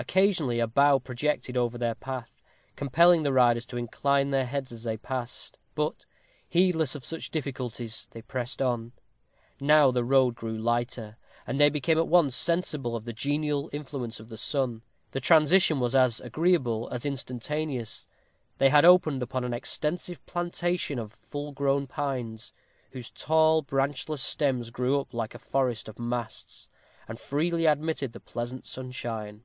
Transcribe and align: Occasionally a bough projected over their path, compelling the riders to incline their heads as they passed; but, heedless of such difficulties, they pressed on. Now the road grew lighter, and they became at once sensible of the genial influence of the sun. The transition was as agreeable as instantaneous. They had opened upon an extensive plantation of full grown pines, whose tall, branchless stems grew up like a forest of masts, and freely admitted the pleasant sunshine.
Occasionally 0.00 0.60
a 0.60 0.68
bough 0.68 1.00
projected 1.00 1.56
over 1.56 1.76
their 1.76 1.96
path, 1.96 2.40
compelling 2.76 3.24
the 3.24 3.32
riders 3.32 3.66
to 3.66 3.76
incline 3.76 4.30
their 4.30 4.46
heads 4.46 4.70
as 4.70 4.84
they 4.84 4.96
passed; 4.96 5.58
but, 5.74 6.06
heedless 6.48 6.94
of 6.94 7.04
such 7.04 7.32
difficulties, 7.32 8.06
they 8.12 8.22
pressed 8.22 8.62
on. 8.62 8.92
Now 9.60 9.90
the 9.90 10.04
road 10.04 10.36
grew 10.36 10.56
lighter, 10.56 11.16
and 11.48 11.58
they 11.58 11.68
became 11.68 11.98
at 11.98 12.06
once 12.06 12.36
sensible 12.36 12.94
of 12.94 13.06
the 13.06 13.12
genial 13.12 13.68
influence 13.72 14.20
of 14.20 14.28
the 14.28 14.36
sun. 14.36 14.82
The 15.10 15.20
transition 15.20 15.80
was 15.80 15.96
as 15.96 16.20
agreeable 16.20 16.88
as 16.92 17.04
instantaneous. 17.04 18.06
They 18.58 18.68
had 18.68 18.84
opened 18.84 19.20
upon 19.24 19.42
an 19.42 19.52
extensive 19.52 20.24
plantation 20.26 21.00
of 21.00 21.12
full 21.12 21.50
grown 21.50 21.88
pines, 21.88 22.52
whose 22.92 23.10
tall, 23.10 23.62
branchless 23.62 24.22
stems 24.22 24.70
grew 24.70 25.00
up 25.00 25.12
like 25.12 25.34
a 25.34 25.40
forest 25.40 25.88
of 25.88 25.98
masts, 25.98 26.68
and 27.08 27.18
freely 27.18 27.66
admitted 27.66 28.12
the 28.12 28.20
pleasant 28.20 28.64
sunshine. 28.64 29.42